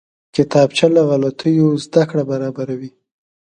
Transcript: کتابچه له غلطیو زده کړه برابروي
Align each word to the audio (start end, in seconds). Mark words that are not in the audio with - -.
کتابچه 0.35 0.87
له 0.95 1.01
غلطیو 1.09 1.67
زده 1.85 2.03
کړه 2.09 2.23
برابروي 2.31 2.91